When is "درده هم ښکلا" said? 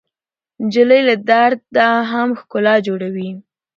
1.29-2.75